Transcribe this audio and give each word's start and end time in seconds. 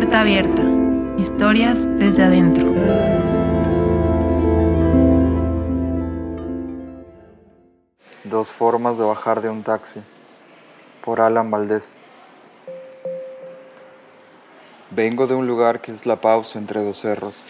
Puerta 0.00 0.20
Abierta. 0.20 0.62
Historias 1.18 1.86
desde 1.98 2.22
adentro. 2.22 2.72
Dos 8.24 8.50
formas 8.50 8.96
de 8.96 9.04
bajar 9.04 9.42
de 9.42 9.50
un 9.50 9.62
taxi. 9.62 10.00
Por 11.04 11.20
Alan 11.20 11.50
Valdés. 11.50 11.96
Vengo 14.90 15.26
de 15.26 15.34
un 15.34 15.46
lugar 15.46 15.82
que 15.82 15.92
es 15.92 16.06
la 16.06 16.18
pausa 16.22 16.58
entre 16.58 16.82
dos 16.82 16.98
cerros. 16.98 17.42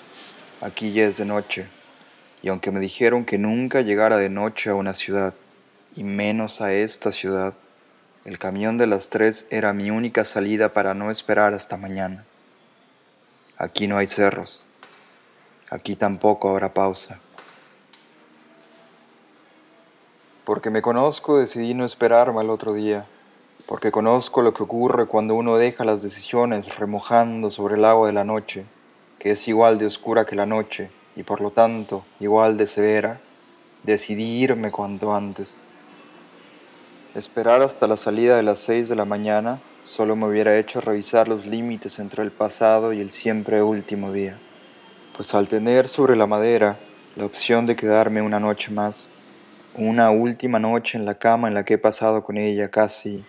Aquí 0.61 0.93
ya 0.93 1.05
es 1.05 1.19
de 1.19 1.27
noche. 1.27 1.69
Y 2.43 2.49
aunque 2.49 2.73
me 2.73 2.81
dijeron 2.81 3.25
que 3.25 3.39
nunca 3.39 3.83
llegara 3.83 4.17
de 4.17 4.29
noche 4.29 4.71
a 4.71 4.75
una 4.75 4.93
ciudad, 4.93 5.35
y 5.95 6.03
menos 6.03 6.61
a 6.61 6.73
esta 6.73 7.13
ciudad, 7.13 7.55
el 8.25 8.41
camión 8.41 8.77
de 8.77 8.89
las 8.89 9.09
tres 9.09 9.47
era 9.51 9.73
mi 9.73 9.93
única 9.93 10.25
salida 10.25 10.73
para 10.73 10.95
no 10.95 11.13
esperar 11.13 11.55
hasta 11.55 11.77
mañana. 11.77 12.25
Aquí 13.61 13.87
no 13.87 13.99
hay 13.99 14.07
cerros. 14.07 14.65
Aquí 15.69 15.95
tampoco 15.95 16.49
habrá 16.49 16.73
pausa. 16.73 17.21
Porque 20.47 20.71
me 20.71 20.81
conozco 20.81 21.37
decidí 21.37 21.75
no 21.75 21.85
esperarme 21.85 22.41
al 22.41 22.49
otro 22.49 22.73
día, 22.73 23.05
porque 23.67 23.93
conozco 23.93 24.41
lo 24.41 24.55
que 24.55 24.63
ocurre 24.63 25.05
cuando 25.05 25.35
uno 25.35 25.59
deja 25.59 25.85
las 25.85 26.01
decisiones 26.01 26.75
remojando 26.75 27.51
sobre 27.51 27.75
el 27.75 27.85
agua 27.85 28.07
de 28.07 28.15
la 28.15 28.25
noche, 28.25 28.65
que 29.19 29.33
es 29.33 29.47
igual 29.47 29.77
de 29.77 29.85
oscura 29.85 30.25
que 30.25 30.37
la 30.37 30.47
noche 30.47 30.91
y 31.15 31.23
por 31.23 31.43
lo 31.43 31.51
tanto 31.51 32.03
igual 32.19 32.57
de 32.57 32.67
severa, 32.67 33.21
decidí 33.83 34.43
irme 34.43 34.73
cuanto 34.73 35.13
antes. 35.13 35.59
Esperar 37.15 37.61
hasta 37.61 37.87
la 37.87 37.99
salida 37.99 38.37
de 38.37 38.43
las 38.43 38.61
seis 38.61 38.89
de 38.89 38.97
la 38.97 39.05
mañana 39.05 39.61
solo 39.85 40.15
me 40.17 40.27
hubiera 40.27 40.57
hecho 40.59 40.81
revisar 40.81 41.29
los 41.29 41.47
límites 41.47 41.99
entre 41.99 42.23
el 42.23 42.31
pasado 42.31 42.93
y 42.93 43.01
el 43.01 43.11
siempre 43.11 43.63
último 43.63 44.13
día, 44.13 44.39
pues 45.17 45.35
al 45.35 45.49
tener 45.49 45.89
sobre 45.89 46.17
la 46.17 46.27
madera 46.27 46.79
la 47.17 47.25
opción 47.25 47.67
de 47.67 47.77
quedarme 47.77 48.23
una 48.23 48.39
noche 48.39 48.71
más, 48.71 49.09
una 49.75 50.11
última 50.11 50.59
noche 50.59 50.99
en 50.99 51.05
la 51.05 51.15
cama 51.15 51.49
en 51.49 51.55
la 51.55 51.65
que 51.65 51.75
he 51.75 51.79
pasado 51.79 52.23
con 52.23 52.37
ella 52.37 52.71
casi 52.71 53.25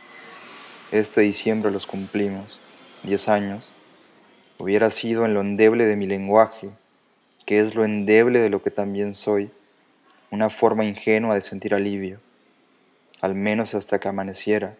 este 0.91 1.22
diciembre 1.22 1.72
los 1.72 1.85
cumplimos, 1.85 2.59
diez 3.03 3.29
años, 3.29 3.72
hubiera 4.57 4.91
sido 4.91 5.25
en 5.25 5.33
lo 5.33 5.41
endeble 5.41 5.85
de 5.85 5.95
mi 5.95 6.05
lenguaje, 6.05 6.69
que 7.45 7.59
es 7.59 7.75
lo 7.75 7.85
endeble 7.85 8.39
de 8.39 8.49
lo 8.49 8.61
que 8.61 8.72
también 8.72 9.16
soy, 9.16 9.49
una 10.29 10.49
forma 10.49 10.85
ingenua 10.85 11.35
de 11.35 11.41
sentir 11.41 11.73
alivio, 11.73 12.19
al 13.22 13.35
menos 13.35 13.73
hasta 13.73 13.99
que 13.99 14.07
amaneciera 14.07 14.75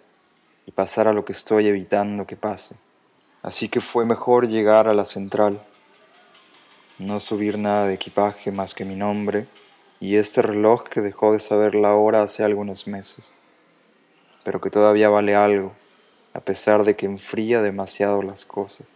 y 0.72 0.74
pasara 0.74 1.12
lo 1.12 1.26
que 1.26 1.34
estoy 1.34 1.68
evitando 1.68 2.26
que 2.26 2.38
pase. 2.38 2.76
Así 3.44 3.68
que 3.68 3.82
fue 3.82 4.06
mejor 4.06 4.48
llegar 4.48 4.88
a 4.88 4.94
la 4.94 5.04
central, 5.04 5.60
no 6.98 7.20
subir 7.20 7.58
nada 7.58 7.88
de 7.88 7.96
equipaje 7.96 8.54
más 8.54 8.74
que 8.74 8.86
mi 8.86 8.96
nombre 8.96 9.48
y 10.00 10.16
este 10.16 10.42
reloj 10.42 10.84
que 10.84 11.02
dejó 11.02 11.34
de 11.34 11.40
saber 11.40 11.76
la 11.76 11.94
hora 11.96 12.24
hace 12.24 12.44
algunos 12.44 12.88
meses, 12.88 13.34
pero 14.46 14.62
que 14.62 14.70
todavía 14.70 15.10
vale 15.10 15.36
algo, 15.36 15.74
a 16.34 16.40
pesar 16.40 16.86
de 16.86 16.96
que 16.96 17.06
enfría 17.06 17.62
demasiado 17.62 18.22
las 18.22 18.46
cosas. 18.46 18.88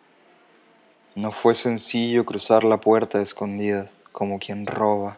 No 1.14 1.34
fue 1.34 1.56
sencillo 1.56 2.26
cruzar 2.26 2.64
la 2.64 2.80
puerta 2.80 3.18
de 3.18 3.26
escondidas, 3.26 4.00
como 4.14 4.40
quien 4.40 4.66
roba, 4.66 5.18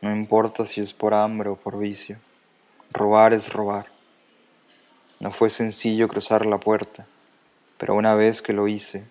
no 0.00 0.10
importa 0.10 0.66
si 0.66 0.80
es 0.80 0.92
por 0.92 1.14
hambre 1.14 1.50
o 1.50 1.54
por 1.54 1.78
vicio, 1.78 2.18
robar 2.90 3.32
es 3.32 3.52
robar. 3.52 3.97
No 5.20 5.32
fue 5.32 5.50
sencillo 5.50 6.06
cruzar 6.06 6.46
la 6.46 6.58
puerta, 6.58 7.04
pero 7.76 7.96
una 7.96 8.14
vez 8.14 8.40
que 8.40 8.52
lo 8.52 8.68
hice, 8.68 9.02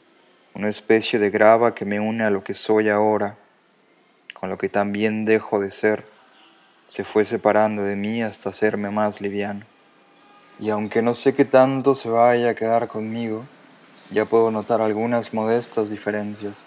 una 0.53 0.69
especie 0.69 1.19
de 1.19 1.30
grava 1.30 1.75
que 1.75 1.84
me 1.84 2.00
une 2.00 2.23
a 2.23 2.29
lo 2.29 2.45
que 2.45 2.53
soy 2.53 2.88
ahora, 2.88 3.35
con 4.34 4.50
lo 4.50 4.57
que 4.57 4.69
también 4.69 5.25
dejo 5.25 5.59
de 5.59 5.69
ser, 5.69 6.06
se 6.88 7.03
fue 7.03 7.25
separando 7.25 7.84
de 7.84 7.97
mí 7.97 8.23
hasta 8.23 8.51
hacerme 8.51 8.90
más 8.90 9.19
liviano. 9.19 9.66
Y 10.59 10.69
aunque 10.69 11.01
no 11.01 11.13
sé 11.13 11.35
qué 11.35 11.44
tanto 11.44 11.94
se 11.94 12.07
vaya 12.07 12.51
a 12.51 12.56
quedar 12.56 12.88
conmigo, 12.88 13.44
ya 14.09 14.24
puedo 14.24 14.50
notar 14.50 14.79
algunas 14.79 15.34
modestas 15.34 15.89
diferencias. 15.89 16.63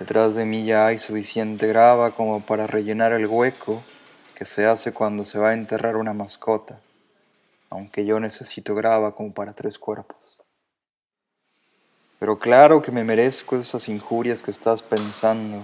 Detrás 0.00 0.34
de 0.34 0.44
mí 0.44 0.64
ya 0.64 0.86
hay 0.88 0.98
suficiente 0.98 1.68
grava 1.68 2.10
como 2.10 2.44
para 2.44 2.66
rellenar 2.66 3.12
el 3.12 3.28
hueco 3.28 3.84
que 4.34 4.44
se 4.44 4.66
hace 4.66 4.92
cuando 4.92 5.22
se 5.22 5.38
va 5.38 5.50
a 5.50 5.54
enterrar 5.54 5.96
una 5.96 6.12
mascota 6.12 6.80
aunque 7.70 8.06
yo 8.06 8.18
necesito 8.20 8.74
grava 8.74 9.14
como 9.14 9.32
para 9.32 9.52
tres 9.52 9.78
cuerpos. 9.78 10.38
Pero 12.18 12.38
claro 12.38 12.82
que 12.82 12.90
me 12.90 13.04
merezco 13.04 13.56
esas 13.56 13.88
injurias 13.88 14.42
que 14.42 14.50
estás 14.50 14.82
pensando. 14.82 15.62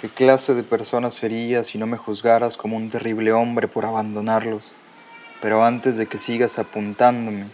¿Qué 0.00 0.08
clase 0.08 0.54
de 0.54 0.62
persona 0.62 1.10
sería 1.10 1.62
si 1.62 1.76
no 1.76 1.86
me 1.86 1.98
juzgaras 1.98 2.56
como 2.56 2.76
un 2.76 2.88
terrible 2.88 3.32
hombre 3.32 3.68
por 3.68 3.84
abandonarlos? 3.84 4.72
Pero 5.42 5.62
antes 5.62 5.98
de 5.98 6.06
que 6.06 6.16
sigas 6.16 6.58
apuntándome, 6.58 7.46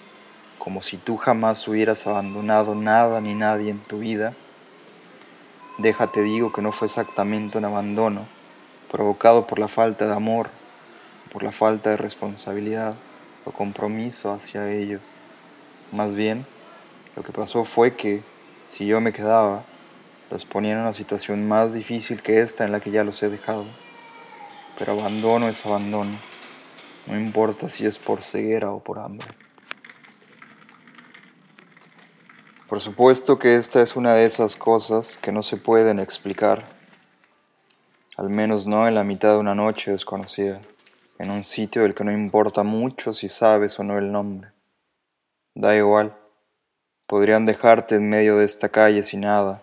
como 0.58 0.82
si 0.82 0.96
tú 0.96 1.16
jamás 1.16 1.66
hubieras 1.66 2.06
abandonado 2.06 2.74
nada 2.74 3.20
ni 3.20 3.34
nadie 3.34 3.70
en 3.70 3.80
tu 3.80 3.98
vida, 3.98 4.34
déjate 5.78 6.22
digo 6.22 6.52
que 6.52 6.62
no 6.62 6.70
fue 6.70 6.86
exactamente 6.86 7.58
un 7.58 7.64
abandono, 7.64 8.26
provocado 8.90 9.48
por 9.48 9.58
la 9.58 9.68
falta 9.68 10.06
de 10.06 10.14
amor, 10.14 10.50
por 11.32 11.42
la 11.42 11.52
falta 11.52 11.90
de 11.90 11.96
responsabilidad 11.96 12.94
compromiso 13.52 14.32
hacia 14.32 14.72
ellos. 14.72 15.12
Más 15.92 16.14
bien, 16.14 16.46
lo 17.14 17.22
que 17.22 17.32
pasó 17.32 17.64
fue 17.64 17.96
que, 17.96 18.22
si 18.66 18.86
yo 18.86 19.00
me 19.00 19.12
quedaba, 19.12 19.64
los 20.30 20.44
ponía 20.44 20.72
en 20.72 20.80
una 20.80 20.92
situación 20.92 21.46
más 21.46 21.74
difícil 21.74 22.22
que 22.22 22.40
esta 22.40 22.64
en 22.64 22.72
la 22.72 22.80
que 22.80 22.90
ya 22.90 23.04
los 23.04 23.22
he 23.22 23.30
dejado. 23.30 23.64
Pero 24.78 24.92
abandono 24.92 25.48
es 25.48 25.64
abandono, 25.64 26.12
no 27.06 27.18
importa 27.18 27.68
si 27.68 27.86
es 27.86 27.98
por 27.98 28.22
ceguera 28.22 28.70
o 28.72 28.80
por 28.80 28.98
hambre. 28.98 29.28
Por 32.68 32.80
supuesto 32.80 33.38
que 33.38 33.56
esta 33.56 33.80
es 33.80 33.94
una 33.94 34.14
de 34.14 34.26
esas 34.26 34.56
cosas 34.56 35.18
que 35.22 35.30
no 35.30 35.44
se 35.44 35.56
pueden 35.56 36.00
explicar, 36.00 36.64
al 38.16 38.28
menos 38.28 38.66
no 38.66 38.88
en 38.88 38.96
la 38.96 39.04
mitad 39.04 39.34
de 39.34 39.38
una 39.38 39.54
noche 39.54 39.92
desconocida 39.92 40.60
en 41.18 41.30
un 41.30 41.44
sitio 41.44 41.82
del 41.82 41.94
que 41.94 42.04
no 42.04 42.12
importa 42.12 42.62
mucho 42.62 43.12
si 43.12 43.28
sabes 43.28 43.78
o 43.78 43.84
no 43.84 43.98
el 43.98 44.12
nombre. 44.12 44.50
Da 45.54 45.74
igual, 45.74 46.14
podrían 47.06 47.46
dejarte 47.46 47.96
en 47.96 48.08
medio 48.08 48.36
de 48.38 48.44
esta 48.44 48.68
calle 48.68 49.02
sin 49.02 49.22
nada, 49.22 49.62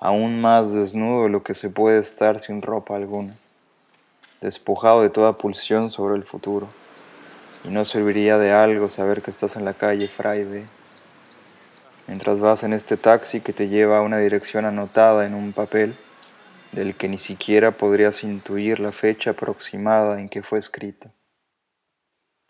aún 0.00 0.40
más 0.40 0.72
desnudo 0.72 1.24
de 1.24 1.28
lo 1.28 1.42
que 1.42 1.54
se 1.54 1.70
puede 1.70 2.00
estar 2.00 2.40
sin 2.40 2.62
ropa 2.62 2.96
alguna, 2.96 3.36
despojado 4.40 5.02
de 5.02 5.10
toda 5.10 5.34
pulsión 5.34 5.92
sobre 5.92 6.16
el 6.16 6.24
futuro. 6.24 6.68
Y 7.64 7.68
no 7.68 7.84
serviría 7.84 8.38
de 8.38 8.52
algo 8.52 8.88
saber 8.88 9.22
que 9.22 9.30
estás 9.30 9.56
en 9.56 9.64
la 9.64 9.74
calle 9.74 10.08
Friday, 10.08 10.66
mientras 12.06 12.40
vas 12.40 12.62
en 12.62 12.72
este 12.72 12.96
taxi 12.96 13.40
que 13.40 13.52
te 13.52 13.68
lleva 13.68 13.98
a 13.98 14.02
una 14.02 14.18
dirección 14.18 14.64
anotada 14.64 15.26
en 15.26 15.34
un 15.34 15.52
papel 15.52 15.96
del 16.72 16.96
que 16.96 17.08
ni 17.08 17.18
siquiera 17.18 17.76
podrías 17.76 18.22
intuir 18.22 18.80
la 18.80 18.92
fecha 18.92 19.30
aproximada 19.30 20.20
en 20.20 20.28
que 20.28 20.42
fue 20.42 20.58
escrito. 20.58 21.10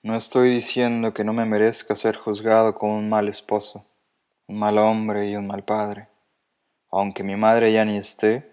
No 0.03 0.17
estoy 0.17 0.51
diciendo 0.51 1.13
que 1.13 1.25
no 1.25 1.33
me 1.33 1.45
merezca 1.45 1.95
ser 1.95 2.17
juzgado 2.17 2.75
como 2.75 2.97
un 2.97 3.09
mal 3.09 3.29
esposo, 3.29 3.85
un 4.47 4.59
mal 4.59 4.79
hombre 4.79 5.29
y 5.29 5.37
un 5.37 5.47
mal 5.47 5.65
padre, 5.65 6.09
aunque 6.91 7.25
mi 7.25 7.37
madre 7.37 7.73
ya 7.73 7.85
ni 7.85 7.97
esté, 7.97 8.51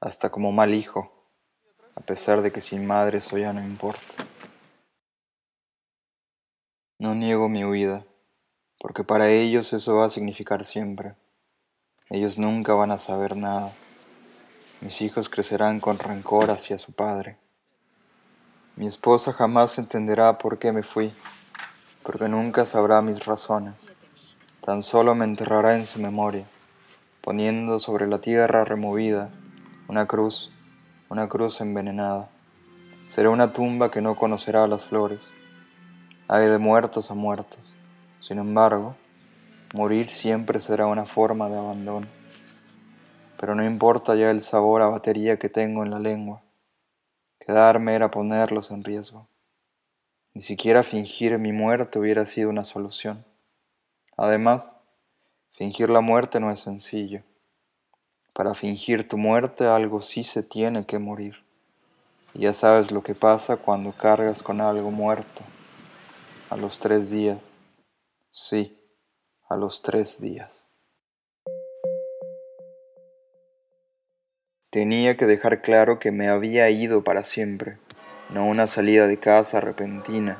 hasta 0.00 0.30
como 0.30 0.52
mal 0.52 0.72
hijo, 0.72 1.12
a 1.96 2.00
pesar 2.00 2.42
de 2.42 2.52
que 2.52 2.60
sin 2.60 2.86
madre 2.86 3.18
eso 3.18 3.36
ya 3.38 3.52
no 3.52 3.60
importa. 3.60 4.24
No 6.98 7.14
niego 7.14 7.48
mi 7.48 7.64
huida, 7.64 8.04
porque 8.78 9.04
para 9.04 9.28
ellos 9.28 9.72
eso 9.72 9.96
va 9.96 10.06
a 10.06 10.10
significar 10.10 10.64
siempre. 10.64 11.14
Ellos 12.08 12.38
nunca 12.38 12.74
van 12.74 12.92
a 12.92 12.98
saber 12.98 13.36
nada. 13.36 13.72
Mis 14.80 15.00
hijos 15.00 15.28
crecerán 15.28 15.80
con 15.80 15.98
rencor 15.98 16.50
hacia 16.50 16.78
su 16.78 16.92
padre. 16.92 17.38
Mi 18.76 18.86
esposa 18.86 19.32
jamás 19.32 19.78
entenderá 19.78 20.36
por 20.36 20.58
qué 20.58 20.72
me 20.72 20.82
fui, 20.82 21.12
porque 22.02 22.28
nunca 22.28 22.66
sabrá 22.66 23.00
mis 23.00 23.24
razones. 23.24 23.86
Tan 24.60 24.82
solo 24.82 25.14
me 25.14 25.24
enterrará 25.24 25.76
en 25.76 25.86
su 25.86 26.00
memoria, 26.00 26.44
poniendo 27.22 27.78
sobre 27.78 28.06
la 28.08 28.20
tierra 28.20 28.64
removida 28.64 29.30
una 29.88 30.06
cruz, 30.06 30.52
una 31.08 31.28
cruz 31.28 31.60
envenenada. 31.60 32.28
Será 33.06 33.30
una 33.30 33.52
tumba 33.52 33.90
que 33.90 34.00
no 34.00 34.16
conocerá 34.16 34.66
las 34.66 34.84
flores. 34.84 35.30
Hay 36.28 36.46
de 36.48 36.58
muertos 36.58 37.10
a 37.10 37.14
muertos. 37.14 37.74
Sin 38.20 38.38
embargo, 38.38 38.96
morir 39.72 40.10
siempre 40.10 40.60
será 40.60 40.86
una 40.86 41.06
forma 41.06 41.48
de 41.48 41.56
abandono 41.56 42.23
pero 43.44 43.54
no 43.54 43.62
importa 43.62 44.14
ya 44.14 44.30
el 44.30 44.40
sabor 44.40 44.80
a 44.80 44.86
batería 44.86 45.38
que 45.38 45.50
tengo 45.50 45.82
en 45.82 45.90
la 45.90 45.98
lengua. 45.98 46.40
Quedarme 47.38 47.94
era 47.94 48.10
ponerlos 48.10 48.70
en 48.70 48.82
riesgo. 48.82 49.28
Ni 50.32 50.40
siquiera 50.40 50.82
fingir 50.82 51.36
mi 51.38 51.52
muerte 51.52 51.98
hubiera 51.98 52.24
sido 52.24 52.48
una 52.48 52.64
solución. 52.64 53.22
Además, 54.16 54.74
Fingir 55.52 55.90
la 55.90 56.00
muerte 56.00 56.40
no 56.40 56.50
es 56.50 56.60
sencillo. 56.60 57.22
Para 58.32 58.54
fingir 58.54 59.06
tu 59.06 59.18
muerte 59.18 59.66
algo 59.66 60.00
sí 60.00 60.24
se 60.24 60.42
tiene 60.42 60.86
que 60.86 60.98
morir. 60.98 61.44
Y 62.32 62.44
ya 62.44 62.54
sabes 62.54 62.92
lo 62.92 63.02
que 63.02 63.14
pasa 63.14 63.58
cuando 63.58 63.92
cargas 63.92 64.42
con 64.42 64.62
algo 64.62 64.90
muerto. 64.90 65.42
A 66.48 66.56
los 66.56 66.78
tres 66.78 67.10
días. 67.10 67.58
Sí, 68.30 68.80
a 69.50 69.56
los 69.56 69.82
tres 69.82 70.18
días. 70.18 70.63
Tenía 74.74 75.16
que 75.16 75.26
dejar 75.26 75.62
claro 75.62 76.00
que 76.00 76.10
me 76.10 76.26
había 76.26 76.68
ido 76.68 77.04
para 77.04 77.22
siempre, 77.22 77.76
no 78.28 78.44
una 78.44 78.66
salida 78.66 79.06
de 79.06 79.18
casa 79.18 79.60
repentina, 79.60 80.36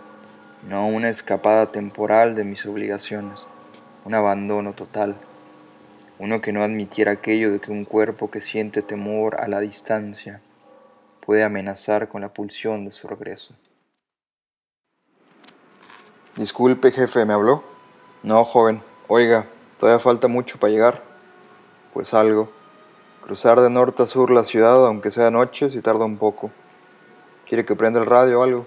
no 0.69 0.89
una 0.89 1.09
escapada 1.09 1.71
temporal 1.71 2.35
de 2.35 2.43
mis 2.43 2.67
obligaciones, 2.67 3.47
un 4.05 4.13
abandono 4.13 4.73
total, 4.73 5.15
uno 6.19 6.41
que 6.41 6.53
no 6.53 6.65
admitiera 6.65 7.13
aquello 7.13 7.53
de 7.53 7.61
que 7.61 7.71
un 7.71 7.85
cuerpo 7.85 8.29
que 8.29 8.41
siente 8.41 8.83
temor 8.83 9.41
a 9.41 9.47
la 9.47 9.61
distancia 9.61 10.41
puede 11.21 11.45
amenazar 11.45 12.09
con 12.09 12.23
la 12.23 12.35
pulsión 12.35 12.85
de 12.85 12.91
su 12.91 13.07
regreso. 13.07 13.55
Disculpe, 16.35 16.91
jefe, 16.91 17.25
¿me 17.25 17.35
habló? 17.35 17.63
No, 18.25 18.45
joven. 18.45 18.83
Oiga, 19.07 19.47
todavía 19.79 20.01
falta 20.01 20.27
mucho 20.27 20.59
para 20.59 20.73
llegar. 20.73 21.03
Pues 21.93 22.13
algo. 22.15 22.64
Cruzar 23.25 23.59
de 23.63 23.71
norte 23.71 24.03
a 24.03 24.07
sur 24.07 24.31
la 24.31 24.45
ciudad, 24.45 24.87
aunque 24.87 25.11
sea 25.11 25.31
noche, 25.31 25.71
si 25.71 25.81
tarda 25.81 26.05
un 26.05 26.19
poco. 26.19 26.51
¿Quiere 27.49 27.65
que 27.65 27.75
prenda 27.75 27.99
el 27.99 28.05
radio 28.05 28.41
o 28.41 28.43
algo? 28.43 28.67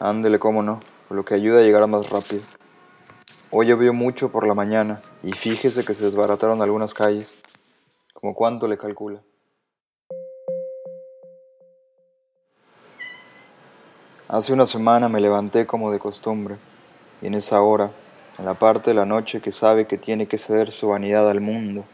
Ándele, 0.00 0.40
cómo 0.40 0.64
no, 0.64 0.80
lo 1.10 1.24
que 1.24 1.34
ayuda 1.34 1.60
a 1.60 1.62
llegar 1.62 1.86
más 1.86 2.10
rápido. 2.10 2.42
Hoy 3.52 3.68
llovió 3.68 3.92
mucho 3.92 4.32
por 4.32 4.48
la 4.48 4.54
mañana 4.54 5.00
y 5.22 5.30
fíjese 5.30 5.84
que 5.84 5.94
se 5.94 6.06
desbarataron 6.06 6.60
algunas 6.60 6.92
calles. 6.92 7.36
¿Como 8.14 8.34
cuánto 8.34 8.66
le 8.66 8.76
calcula? 8.76 9.20
Hace 14.26 14.52
una 14.52 14.66
semana 14.66 15.08
me 15.08 15.20
levanté 15.20 15.68
como 15.68 15.92
de 15.92 16.00
costumbre 16.00 16.56
y 17.22 17.28
en 17.28 17.34
esa 17.34 17.62
hora, 17.62 17.92
en 18.40 18.44
la 18.44 18.54
parte 18.54 18.90
de 18.90 18.94
la 18.94 19.04
noche 19.04 19.40
que 19.40 19.52
sabe 19.52 19.86
que 19.86 19.98
tiene 19.98 20.26
que 20.26 20.36
ceder 20.36 20.72
su 20.72 20.88
vanidad 20.88 21.30
al 21.30 21.40
mundo, 21.40 21.84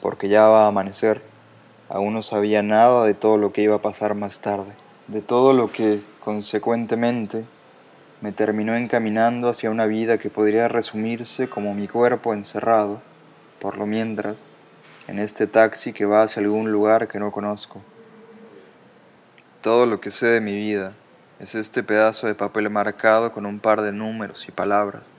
porque 0.00 0.28
ya 0.28 0.46
va 0.46 0.66
a 0.66 0.68
amanecer, 0.68 1.31
Aún 1.92 2.14
no 2.14 2.22
sabía 2.22 2.62
nada 2.62 3.04
de 3.04 3.12
todo 3.12 3.36
lo 3.36 3.52
que 3.52 3.60
iba 3.60 3.76
a 3.76 3.82
pasar 3.82 4.14
más 4.14 4.40
tarde, 4.40 4.72
de 5.08 5.20
todo 5.20 5.52
lo 5.52 5.70
que, 5.70 6.02
consecuentemente, 6.24 7.44
me 8.22 8.32
terminó 8.32 8.74
encaminando 8.74 9.50
hacia 9.50 9.68
una 9.68 9.84
vida 9.84 10.16
que 10.16 10.30
podría 10.30 10.68
resumirse 10.68 11.50
como 11.50 11.74
mi 11.74 11.88
cuerpo 11.88 12.32
encerrado, 12.32 13.02
por 13.60 13.76
lo 13.76 13.84
mientras, 13.84 14.40
en 15.06 15.18
este 15.18 15.46
taxi 15.46 15.92
que 15.92 16.06
va 16.06 16.22
hacia 16.22 16.40
algún 16.40 16.72
lugar 16.72 17.08
que 17.08 17.18
no 17.18 17.30
conozco. 17.30 17.82
Todo 19.60 19.84
lo 19.84 20.00
que 20.00 20.10
sé 20.10 20.28
de 20.28 20.40
mi 20.40 20.54
vida 20.54 20.94
es 21.40 21.54
este 21.54 21.82
pedazo 21.82 22.26
de 22.26 22.34
papel 22.34 22.70
marcado 22.70 23.34
con 23.34 23.44
un 23.44 23.60
par 23.60 23.82
de 23.82 23.92
números 23.92 24.48
y 24.48 24.50
palabras. 24.50 25.10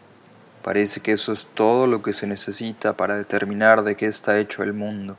Parece 0.64 1.02
que 1.02 1.12
eso 1.12 1.34
es 1.34 1.50
todo 1.54 1.86
lo 1.86 2.02
que 2.02 2.14
se 2.14 2.26
necesita 2.26 2.94
para 2.94 3.16
determinar 3.16 3.84
de 3.84 3.96
qué 3.96 4.08
está 4.08 4.40
hecho 4.40 4.64
el 4.64 4.74
mundo. 4.74 5.16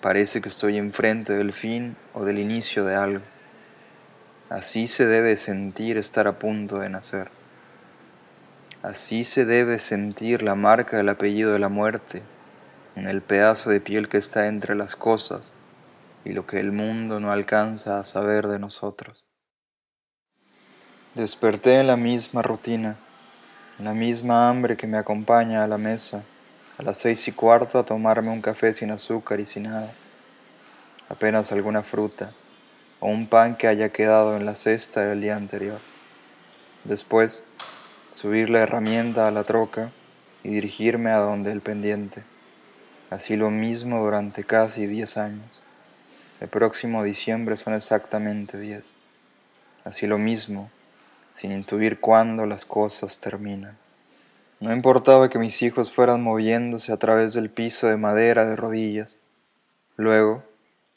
Parece 0.00 0.40
que 0.40 0.48
estoy 0.48 0.78
enfrente 0.78 1.34
del 1.34 1.52
fin 1.52 1.94
o 2.14 2.24
del 2.24 2.38
inicio 2.38 2.86
de 2.86 2.94
algo. 2.94 3.24
Así 4.48 4.86
se 4.86 5.04
debe 5.04 5.36
sentir 5.36 5.98
estar 5.98 6.26
a 6.26 6.38
punto 6.38 6.78
de 6.78 6.88
nacer. 6.88 7.30
Así 8.82 9.24
se 9.24 9.44
debe 9.44 9.78
sentir 9.78 10.42
la 10.42 10.54
marca 10.54 10.96
del 10.96 11.10
apellido 11.10 11.52
de 11.52 11.58
la 11.58 11.68
muerte 11.68 12.22
en 12.96 13.08
el 13.08 13.20
pedazo 13.20 13.68
de 13.68 13.80
piel 13.80 14.08
que 14.08 14.16
está 14.16 14.46
entre 14.48 14.74
las 14.74 14.96
cosas 14.96 15.52
y 16.24 16.32
lo 16.32 16.46
que 16.46 16.60
el 16.60 16.72
mundo 16.72 17.20
no 17.20 17.30
alcanza 17.30 18.00
a 18.00 18.04
saber 18.04 18.48
de 18.48 18.58
nosotros. 18.58 19.26
Desperté 21.14 21.78
en 21.80 21.88
la 21.88 21.96
misma 21.96 22.40
rutina, 22.40 22.96
en 23.78 23.84
la 23.84 23.92
misma 23.92 24.48
hambre 24.48 24.78
que 24.78 24.86
me 24.86 24.96
acompaña 24.96 25.62
a 25.62 25.66
la 25.66 25.76
mesa 25.76 26.24
a 26.80 26.82
las 26.82 26.96
seis 26.96 27.28
y 27.28 27.32
cuarto 27.32 27.78
a 27.78 27.84
tomarme 27.84 28.30
un 28.30 28.40
café 28.40 28.72
sin 28.72 28.90
azúcar 28.90 29.38
y 29.38 29.44
sin 29.44 29.64
nada, 29.64 29.92
apenas 31.10 31.52
alguna 31.52 31.82
fruta 31.82 32.32
o 33.00 33.08
un 33.08 33.26
pan 33.26 33.54
que 33.54 33.68
haya 33.68 33.90
quedado 33.90 34.34
en 34.34 34.46
la 34.46 34.54
cesta 34.54 35.02
del 35.02 35.20
día 35.20 35.36
anterior. 35.36 35.78
Después, 36.84 37.44
subir 38.14 38.48
la 38.48 38.60
herramienta 38.60 39.28
a 39.28 39.30
la 39.30 39.44
troca 39.44 39.90
y 40.42 40.54
dirigirme 40.54 41.10
a 41.10 41.18
donde 41.18 41.52
el 41.52 41.60
pendiente. 41.60 42.22
Así 43.10 43.36
lo 43.36 43.50
mismo 43.50 44.02
durante 44.02 44.44
casi 44.44 44.86
diez 44.86 45.18
años. 45.18 45.62
El 46.40 46.48
próximo 46.48 47.04
diciembre 47.04 47.58
son 47.58 47.74
exactamente 47.74 48.58
diez. 48.58 48.94
Así 49.84 50.06
lo 50.06 50.16
mismo, 50.16 50.70
sin 51.30 51.52
intuir 51.52 52.00
cuándo 52.00 52.46
las 52.46 52.64
cosas 52.64 53.20
terminan. 53.20 53.76
No 54.60 54.74
importaba 54.74 55.30
que 55.30 55.38
mis 55.38 55.62
hijos 55.62 55.90
fueran 55.90 56.22
moviéndose 56.22 56.92
a 56.92 56.98
través 56.98 57.32
del 57.32 57.48
piso 57.48 57.86
de 57.86 57.96
madera 57.96 58.46
de 58.46 58.56
rodillas. 58.56 59.16
Luego, 59.96 60.44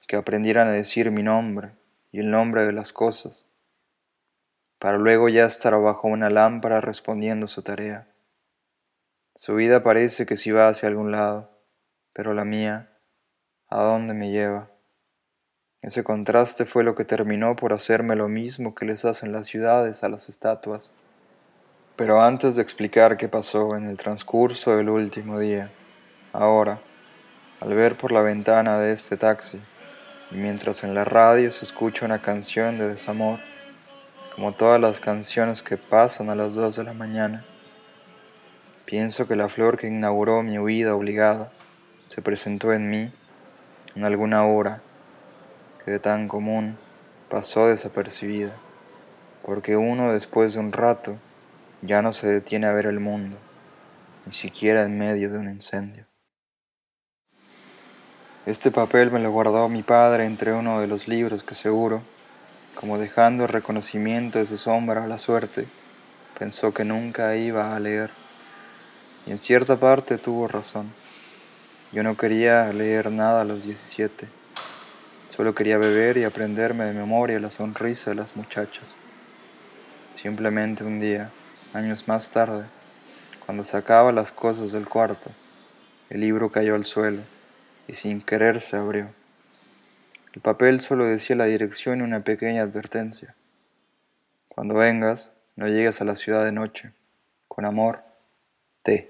que 0.06 0.18
aprendieran 0.18 0.68
a 0.68 0.71
decir 0.71 1.12
mi 1.12 1.24
nombre 1.24 1.71
y 2.12 2.19
el 2.19 2.30
nombre 2.30 2.65
de 2.65 2.74
las 2.74 2.92
cosas, 2.92 3.45
para 4.80 4.98
luego 4.98 5.30
ya 5.30 5.45
estar 5.45 5.80
bajo 5.80 6.10
una 6.10 6.30
lámpara 6.30 6.81
respondiendo 6.81 7.48
su 7.48 7.62
tarea. 7.62 8.06
Su 9.33 9.56
vida 9.56 9.81
parece 9.81 10.25
que 10.25 10.36
si 10.36 10.51
va 10.51 10.68
hacia 10.68 10.89
algún 10.89 11.13
lado, 11.13 11.50
pero 12.12 12.33
la 12.33 12.44
mía, 12.44 12.92
¿a 13.69 13.81
dónde 13.81 14.13
me 14.13 14.30
lleva? 14.30 14.69
Ese 15.81 16.04
contraste 16.04 16.65
fue 16.65 16.83
lo 16.83 16.95
que 16.95 17.06
terminó 17.06 17.56
por 17.56 17.71
hacerme 17.71 18.18
lo 18.18 18.27
mismo 18.27 18.75
que 18.75 18.86
les 18.86 19.06
hacen 19.06 19.31
las 19.31 19.48
ciudades 19.48 20.04
a 20.04 20.10
las 20.10 20.27
estatuas. 20.27 20.92
Pero 21.95 22.19
antes 22.19 22.55
de 22.55 22.63
explicar 22.63 23.17
qué 23.17 23.27
pasó 23.27 23.75
en 23.75 23.85
el 23.85 23.97
transcurso 23.97 24.75
del 24.75 24.89
último 24.89 25.37
día, 25.37 25.69
ahora, 26.31 26.79
al 27.59 27.75
ver 27.75 27.95
por 27.97 28.11
la 28.11 28.23
ventana 28.23 28.79
de 28.79 28.93
este 28.93 29.15
taxi, 29.15 29.61
y 30.31 30.35
mientras 30.35 30.83
en 30.83 30.95
la 30.95 31.05
radio 31.05 31.51
se 31.51 31.63
escucha 31.63 32.07
una 32.07 32.19
canción 32.19 32.79
de 32.79 32.89
desamor, 32.89 33.39
como 34.33 34.53
todas 34.53 34.81
las 34.81 34.99
canciones 34.99 35.61
que 35.61 35.77
pasan 35.77 36.31
a 36.31 36.35
las 36.35 36.55
dos 36.55 36.75
de 36.75 36.83
la 36.83 36.93
mañana, 36.93 37.45
pienso 38.85 39.27
que 39.27 39.35
la 39.35 39.47
flor 39.47 39.77
que 39.77 39.85
inauguró 39.85 40.41
mi 40.41 40.57
huida 40.57 40.95
obligada 40.95 41.51
se 42.07 42.23
presentó 42.23 42.73
en 42.73 42.89
mí 42.89 43.13
en 43.95 44.03
alguna 44.03 44.43
hora 44.45 44.81
que 45.85 45.91
de 45.91 46.00
tan 46.00 46.27
común 46.27 46.75
pasó 47.29 47.67
desapercibida, 47.67 48.53
porque 49.45 49.77
uno 49.77 50.12
después 50.12 50.55
de 50.55 50.59
un 50.59 50.71
rato 50.71 51.17
ya 51.85 52.01
no 52.01 52.13
se 52.13 52.27
detiene 52.27 52.67
a 52.67 52.71
ver 52.71 52.85
el 52.85 53.01
mundo, 53.01 53.37
ni 54.25 54.33
siquiera 54.33 54.83
en 54.83 54.97
medio 54.97 55.29
de 55.29 55.37
un 55.37 55.49
incendio. 55.49 56.05
Este 58.45 58.71
papel 58.71 59.11
me 59.11 59.19
lo 59.19 59.31
guardó 59.31 59.67
mi 59.67 59.83
padre 59.83 60.25
entre 60.25 60.53
uno 60.53 60.79
de 60.79 60.87
los 60.87 61.09
libros 61.09 61.43
que 61.43 61.55
seguro, 61.55 62.01
como 62.73 62.97
dejando 62.97 63.47
reconocimiento 63.47 64.39
de 64.39 64.45
su 64.45 64.57
sombra 64.57 65.03
a 65.03 65.07
la 65.07 65.17
suerte, 65.17 65.67
pensó 66.39 66.73
que 66.73 66.85
nunca 66.85 67.35
iba 67.35 67.75
a 67.75 67.79
leer. 67.79 68.11
Y 69.25 69.31
en 69.31 69.39
cierta 69.39 69.77
parte 69.77 70.17
tuvo 70.17 70.47
razón. 70.47 70.93
Yo 71.91 72.01
no 72.03 72.15
quería 72.15 72.71
leer 72.71 73.11
nada 73.11 73.41
a 73.41 73.45
los 73.45 73.63
17. 73.63 74.27
Solo 75.29 75.53
quería 75.53 75.77
beber 75.77 76.17
y 76.17 76.23
aprenderme 76.23 76.85
de 76.85 76.93
memoria 76.93 77.39
la 77.39 77.51
sonrisa 77.51 78.11
de 78.11 78.15
las 78.15 78.35
muchachas. 78.35 78.95
Simplemente 80.13 80.83
un 80.83 80.99
día 80.99 81.31
Años 81.74 82.08
más 82.08 82.30
tarde, 82.30 82.65
cuando 83.48 83.63
sacaba 83.63 84.12
las 84.12 84.32
cosas 84.32 84.72
del 84.72 84.88
cuarto, 84.88 85.32
el 86.12 86.22
libro 86.22 86.51
cayó 86.51 86.75
al 86.75 86.86
suelo 86.86 87.24
y 87.88 87.94
sin 87.94 88.22
querer 88.22 88.62
se 88.62 88.77
abrió. 88.77 89.10
El 90.34 90.42
papel 90.42 90.82
solo 90.82 91.06
decía 91.06 91.36
la 91.36 91.46
dirección 91.46 92.00
y 92.00 92.03
una 92.03 92.24
pequeña 92.24 92.62
advertencia. 92.62 93.34
Cuando 94.50 94.75
vengas, 94.75 95.32
no 95.56 95.68
llegues 95.68 96.00
a 96.00 96.06
la 96.06 96.15
ciudad 96.15 96.46
de 96.46 96.51
noche. 96.51 96.92
Con 97.48 97.65
amor, 97.65 98.03
T. 98.84 99.10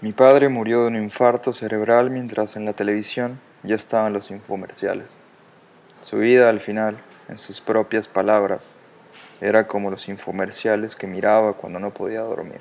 Mi 0.00 0.12
padre 0.12 0.48
murió 0.48 0.82
de 0.82 0.88
un 0.88 0.96
infarto 0.96 1.52
cerebral 1.52 2.08
mientras 2.08 2.56
en 2.56 2.64
la 2.64 2.72
televisión 2.72 3.38
ya 3.62 3.74
estaban 3.74 4.14
los 4.14 4.30
infomerciales. 4.30 5.18
Su 6.00 6.16
vida 6.16 6.48
al 6.48 6.60
final 6.60 6.96
en 7.28 7.38
sus 7.38 7.60
propias 7.60 8.08
palabras, 8.08 8.66
era 9.40 9.66
como 9.66 9.90
los 9.90 10.08
infomerciales 10.08 10.96
que 10.96 11.06
miraba 11.06 11.54
cuando 11.54 11.78
no 11.78 11.90
podía 11.90 12.20
dormir. 12.20 12.60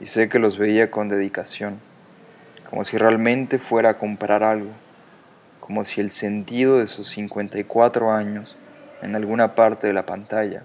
Y 0.00 0.06
sé 0.06 0.28
que 0.28 0.38
los 0.38 0.58
veía 0.58 0.90
con 0.90 1.08
dedicación, 1.08 1.80
como 2.68 2.84
si 2.84 2.96
realmente 2.98 3.58
fuera 3.58 3.90
a 3.90 3.98
comprar 3.98 4.42
algo, 4.42 4.70
como 5.60 5.84
si 5.84 6.00
el 6.00 6.10
sentido 6.10 6.78
de 6.78 6.86
sus 6.86 7.08
54 7.08 8.10
años 8.10 8.56
en 9.02 9.14
alguna 9.14 9.54
parte 9.54 9.86
de 9.86 9.92
la 9.92 10.06
pantalla 10.06 10.62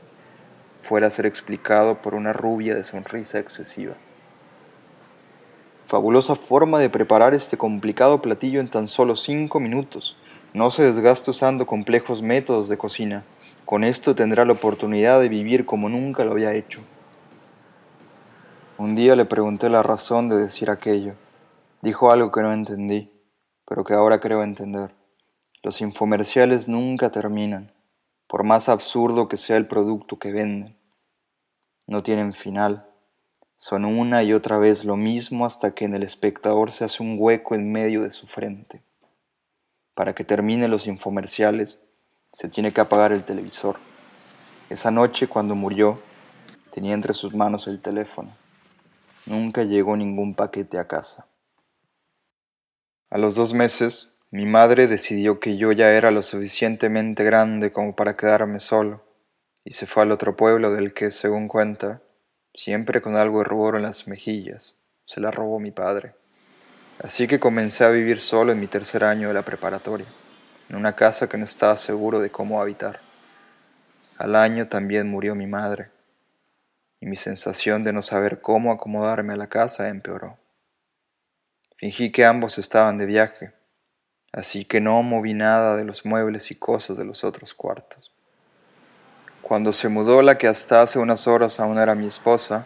fuera 0.82 1.08
a 1.08 1.10
ser 1.10 1.26
explicado 1.26 1.96
por 1.96 2.14
una 2.14 2.34
rubia 2.34 2.76
de 2.76 2.84
sonrisa 2.84 3.40
excesiva. 3.40 3.94
Fabulosa 5.88 6.36
forma 6.36 6.80
de 6.80 6.90
preparar 6.90 7.34
este 7.34 7.58
complicado 7.58 8.22
platillo 8.22 8.60
en 8.60 8.68
tan 8.68 8.88
solo 8.88 9.16
cinco 9.16 9.60
minutos. 9.60 10.18
No 10.56 10.72
se 10.72 10.84
desgaste 10.84 11.32
usando 11.32 11.68
complejos 11.68 12.22
métodos 12.22 12.70
de 12.70 12.78
cocina. 12.78 13.26
Con 13.66 13.84
esto 13.84 14.16
tendrá 14.16 14.46
la 14.46 14.54
oportunidad 14.54 15.20
de 15.20 15.28
vivir 15.28 15.66
como 15.66 15.90
nunca 15.90 16.24
lo 16.24 16.32
había 16.32 16.54
hecho. 16.54 16.80
Un 18.78 18.96
día 18.96 19.18
le 19.18 19.26
pregunté 19.26 19.68
la 19.68 19.84
razón 19.84 20.30
de 20.30 20.38
decir 20.38 20.70
aquello. 20.70 21.16
Dijo 21.82 22.10
algo 22.10 22.32
que 22.32 22.42
no 22.42 22.54
entendí, 22.54 23.12
pero 23.68 23.84
que 23.84 23.96
ahora 23.96 24.22
creo 24.22 24.44
entender. 24.44 24.96
Los 25.62 25.82
infomerciales 25.82 26.70
nunca 26.70 27.12
terminan, 27.12 27.74
por 28.26 28.46
más 28.46 28.70
absurdo 28.70 29.28
que 29.28 29.36
sea 29.36 29.58
el 29.58 29.68
producto 29.68 30.20
que 30.20 30.32
venden. 30.32 30.78
No 31.86 32.02
tienen 32.02 32.32
final. 32.32 32.88
Son 33.58 33.84
una 33.84 34.24
y 34.24 34.32
otra 34.32 34.58
vez 34.58 34.86
lo 34.86 34.96
mismo 34.96 35.46
hasta 35.46 35.76
que 35.76 35.84
en 35.84 35.96
el 35.96 36.04
espectador 36.04 36.72
se 36.72 36.86
hace 36.86 37.04
un 37.04 37.18
hueco 37.20 37.56
en 37.56 37.74
medio 37.74 38.04
de 38.04 38.12
su 38.12 38.26
frente. 38.26 38.86
Para 39.96 40.14
que 40.14 40.24
terminen 40.24 40.70
los 40.70 40.88
infomerciales, 40.88 41.80
se 42.34 42.50
tiene 42.50 42.74
que 42.74 42.82
apagar 42.82 43.14
el 43.14 43.24
televisor. 43.24 43.78
Esa 44.70 44.92
noche, 44.92 45.28
cuando 45.28 45.56
murió, 45.56 46.02
tenía 46.70 46.94
entre 46.94 47.14
sus 47.14 47.34
manos 47.34 47.68
el 47.68 47.82
teléfono. 47.82 48.36
Nunca 49.26 49.64
llegó 49.64 49.96
ningún 49.96 50.36
paquete 50.36 50.78
a 50.78 50.88
casa. 50.88 51.26
A 53.10 53.18
los 53.18 53.36
dos 53.36 53.54
meses, 53.54 54.10
mi 54.32 54.46
madre 54.46 54.88
decidió 54.88 55.40
que 55.40 55.56
yo 55.56 55.72
ya 55.72 55.92
era 55.92 56.12
lo 56.12 56.22
suficientemente 56.24 57.24
grande 57.24 57.72
como 57.72 57.96
para 57.96 58.18
quedarme 58.18 58.60
solo, 58.60 59.02
y 59.64 59.72
se 59.72 59.86
fue 59.86 60.04
al 60.04 60.12
otro 60.12 60.36
pueblo 60.36 60.72
del 60.72 60.94
que, 60.94 61.12
según 61.12 61.48
cuenta, 61.48 62.02
siempre 62.54 63.02
con 63.02 63.16
algo 63.16 63.40
de 63.40 63.46
rubor 63.46 63.78
en 63.78 63.84
las 63.84 64.08
mejillas, 64.08 64.76
se 65.06 65.22
la 65.22 65.32
robó 65.32 65.60
mi 65.62 65.72
padre. 65.72 66.16
Así 67.00 67.28
que 67.28 67.40
comencé 67.40 67.84
a 67.84 67.90
vivir 67.90 68.20
solo 68.20 68.52
en 68.52 68.60
mi 68.60 68.68
tercer 68.68 69.04
año 69.04 69.28
de 69.28 69.34
la 69.34 69.42
preparatoria, 69.42 70.08
en 70.70 70.76
una 70.78 70.96
casa 70.96 71.28
que 71.28 71.38
no 71.38 71.46
estaba 71.46 71.78
seguro 71.78 72.20
de 72.20 72.30
cómo 72.30 72.62
habitar. 72.62 73.00
Al 74.18 74.36
año 74.36 74.68
también 74.68 75.10
murió 75.10 75.36
mi 75.36 75.46
madre, 75.46 75.90
y 77.02 77.06
mi 77.06 77.18
sensación 77.18 77.84
de 77.84 77.92
no 77.92 78.02
saber 78.02 78.40
cómo 78.40 78.72
acomodarme 78.72 79.34
a 79.34 79.38
la 79.38 79.48
casa 79.48 79.90
empeoró. 79.90 80.38
Fingí 81.78 82.12
que 82.12 82.24
ambos 82.24 82.58
estaban 82.58 82.98
de 82.98 83.06
viaje, 83.06 83.54
así 84.32 84.64
que 84.64 84.80
no 84.80 85.04
moví 85.04 85.34
nada 85.34 85.76
de 85.76 85.84
los 85.84 86.06
muebles 86.06 86.50
y 86.52 86.56
cosas 86.56 86.98
de 86.98 87.04
los 87.04 87.26
otros 87.26 87.54
cuartos. 87.54 88.14
Cuando 89.42 89.74
se 89.74 89.90
mudó 89.90 90.22
la 90.22 90.38
que 90.38 90.48
hasta 90.48 90.82
hace 90.82 90.98
unas 90.98 91.28
horas 91.28 91.60
aún 91.60 91.78
era 91.78 91.94
mi 91.94 92.08
esposa, 92.08 92.66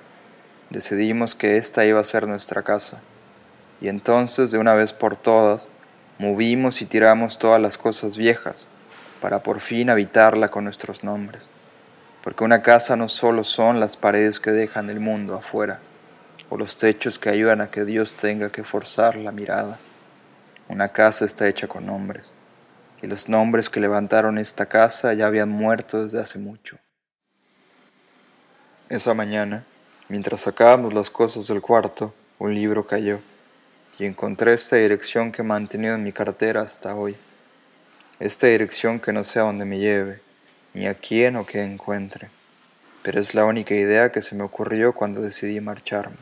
decidimos 0.69 1.33
que 1.33 1.57
esta 1.57 1.83
iba 1.83 1.99
a 1.99 2.03
ser 2.03 2.27
nuestra 2.27 2.61
casa. 2.61 3.01
Y 3.81 3.87
entonces, 3.87 4.51
de 4.51 4.57
una 4.57 4.73
vez 4.73 4.93
por 4.93 5.15
todas, 5.15 5.67
movimos 6.17 6.81
y 6.81 6.85
tiramos 6.85 7.39
todas 7.39 7.61
las 7.61 7.77
cosas 7.77 8.17
viejas 8.17 8.67
para 9.21 9.43
por 9.43 9.59
fin 9.59 9.89
habitarla 9.89 10.49
con 10.49 10.63
nuestros 10.63 11.03
nombres. 11.03 11.49
Porque 12.23 12.43
una 12.43 12.61
casa 12.61 12.95
no 12.95 13.07
solo 13.07 13.43
son 13.43 13.79
las 13.79 13.97
paredes 13.97 14.39
que 14.39 14.51
dejan 14.51 14.89
el 14.89 14.99
mundo 14.99 15.35
afuera, 15.35 15.79
o 16.49 16.57
los 16.57 16.77
techos 16.77 17.19
que 17.19 17.29
ayudan 17.29 17.61
a 17.61 17.71
que 17.71 17.85
Dios 17.85 18.13
tenga 18.13 18.51
que 18.51 18.63
forzar 18.63 19.15
la 19.15 19.31
mirada. 19.31 19.79
Una 20.67 20.89
casa 20.89 21.25
está 21.25 21.47
hecha 21.47 21.67
con 21.67 21.85
nombres 21.85 22.33
y 23.01 23.07
los 23.07 23.29
nombres 23.29 23.69
que 23.69 23.79
levantaron 23.79 24.37
esta 24.37 24.65
casa 24.65 25.13
ya 25.13 25.27
habían 25.27 25.49
muerto 25.49 26.03
desde 26.03 26.21
hace 26.21 26.37
mucho. 26.37 26.77
Esa 28.89 29.13
mañana, 29.13 29.63
mientras 30.09 30.41
sacábamos 30.41 30.93
las 30.93 31.09
cosas 31.09 31.47
del 31.47 31.61
cuarto, 31.61 32.13
un 32.39 32.53
libro 32.53 32.85
cayó 32.85 33.19
y 33.99 34.05
encontré 34.05 34.53
esta 34.53 34.77
dirección 34.77 35.31
que 35.31 35.41
he 35.41 35.45
mantenido 35.45 35.93
en 35.93 36.03
mi 36.03 36.13
cartera 36.13 36.61
hasta 36.61 36.95
hoy. 36.95 37.17
Esta 38.19 38.47
dirección 38.47 38.99
que 38.99 39.11
no 39.11 39.25
sé 39.25 39.39
a 39.39 39.43
dónde 39.43 39.65
me 39.65 39.77
lleve, 39.77 40.21
ni 40.73 40.87
a 40.87 40.93
quién 40.93 41.35
o 41.35 41.45
qué 41.45 41.61
encuentre, 41.61 42.29
pero 43.03 43.19
es 43.19 43.33
la 43.35 43.45
única 43.45 43.75
idea 43.75 44.11
que 44.11 44.21
se 44.21 44.35
me 44.35 44.43
ocurrió 44.43 44.93
cuando 44.93 45.21
decidí 45.21 45.59
marcharme, 45.59 46.15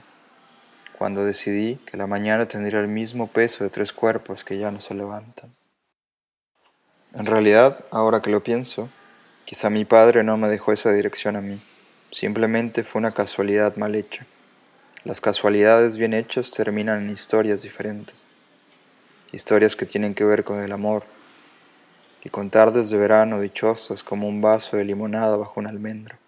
cuando 0.97 1.23
decidí 1.23 1.75
que 1.85 1.97
la 1.97 2.07
mañana 2.07 2.47
tendría 2.47 2.79
el 2.79 2.87
mismo 2.87 3.27
peso 3.27 3.63
de 3.63 3.69
tres 3.69 3.93
cuerpos 3.93 4.43
que 4.43 4.57
ya 4.57 4.71
no 4.71 4.79
se 4.79 4.95
levantan. 4.95 5.53
En 7.13 7.25
realidad, 7.27 7.85
ahora 7.91 8.21
que 8.21 8.31
lo 8.31 8.43
pienso, 8.43 8.89
quizá 9.45 9.69
mi 9.69 9.85
padre 9.85 10.23
no 10.23 10.35
me 10.37 10.49
dejó 10.49 10.73
esa 10.73 10.91
dirección 10.91 11.35
a 11.35 11.41
mí. 11.41 11.59
Simplemente 12.11 12.83
fue 12.83 12.99
una 12.99 13.13
casualidad 13.13 13.75
mal 13.75 13.93
hecha. 13.93 14.25
Las 15.07 15.21
casualidades 15.21 15.95
bien 15.95 16.13
hechas 16.13 16.51
terminan 16.51 17.03
en 17.03 17.09
historias 17.09 17.61
diferentes. 17.61 18.25
Historias 19.31 19.75
que 19.75 19.85
tienen 19.85 20.13
que 20.13 20.25
ver 20.25 20.43
con 20.43 20.59
el 20.59 20.71
amor. 20.71 21.05
Y 22.23 22.29
con 22.29 22.49
tardes 22.49 22.89
de 22.89 22.97
verano 22.97 23.39
dichosas 23.39 24.03
como 24.03 24.27
un 24.27 24.41
vaso 24.41 24.75
de 24.75 24.83
limonada 24.83 25.37
bajo 25.37 25.59
una 25.59 25.69
almendra. 25.69 26.19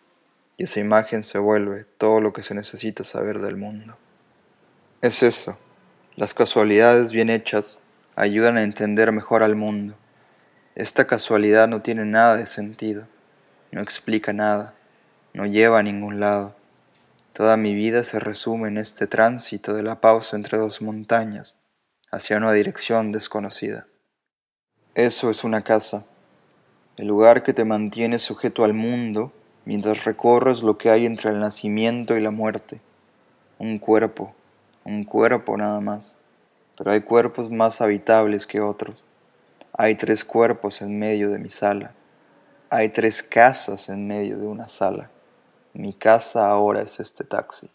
Y 0.55 0.63
esa 0.63 0.79
imagen 0.79 1.23
se 1.23 1.39
vuelve 1.39 1.85
todo 1.97 2.21
lo 2.21 2.31
que 2.31 2.41
se 2.41 2.55
necesita 2.55 3.03
saber 3.03 3.39
del 3.39 3.57
mundo. 3.57 3.97
Es 5.01 5.23
eso. 5.23 5.59
Las 6.15 6.33
casualidades 6.33 7.11
bien 7.11 7.29
hechas 7.29 7.79
ayudan 8.15 8.57
a 8.57 8.63
entender 8.63 9.11
mejor 9.11 9.43
al 9.43 9.55
mundo 9.55 9.93
esta 10.79 11.07
casualidad 11.07 11.67
no 11.67 11.81
tiene 11.81 12.05
nada 12.05 12.37
de 12.37 12.45
sentido, 12.45 13.03
no 13.73 13.81
explica 13.81 14.31
nada, 14.31 14.73
no 15.33 15.45
lleva 15.45 15.79
a 15.79 15.83
ningún 15.83 16.21
lado. 16.21 16.55
Toda 17.33 17.57
mi 17.57 17.73
vida 17.75 18.03
se 18.03 18.19
resume 18.19 18.67
en 18.67 18.77
este 18.77 19.07
tránsito 19.07 19.73
de 19.73 19.83
la 19.83 20.01
pausa 20.01 20.35
entre 20.35 20.57
dos 20.57 20.81
montañas, 20.81 21.55
hacia 22.11 22.37
una 22.37 22.51
dirección 22.51 23.11
desconocida. 23.11 23.87
Eso 24.95 25.29
es 25.29 25.43
una 25.43 25.63
casa, 25.63 26.03
el 26.97 27.07
lugar 27.07 27.43
que 27.43 27.53
te 27.53 27.63
mantiene 27.63 28.19
sujeto 28.19 28.65
al 28.65 28.73
mundo 28.73 29.31
mientras 29.63 30.03
recorres 30.03 30.63
lo 30.63 30.77
que 30.77 30.89
hay 30.89 31.05
entre 31.05 31.29
el 31.29 31.39
nacimiento 31.39 32.17
y 32.17 32.21
la 32.21 32.31
muerte. 32.31 32.81
Un 33.57 33.79
cuerpo, 33.79 34.35
un 34.83 35.05
cuerpo 35.05 35.55
nada 35.55 35.79
más, 35.79 36.17
pero 36.77 36.91
hay 36.91 36.99
cuerpos 36.99 37.49
más 37.49 37.79
habitables 37.79 38.45
que 38.45 38.59
otros. 38.59 39.05
Hay 39.71 39.95
tres 39.95 40.25
cuerpos 40.25 40.81
en 40.81 40.99
medio 40.99 41.29
de 41.29 41.39
mi 41.39 41.49
sala. 41.49 41.91
Hay 42.69 42.89
tres 42.89 43.23
casas 43.23 43.87
en 43.87 44.05
medio 44.05 44.37
de 44.37 44.47
una 44.47 44.67
sala. 44.67 45.09
Mi 45.79 45.93
casa 45.93 46.49
ahora 46.49 46.81
es 46.81 46.99
este 46.99 47.23
taxi. 47.23 47.69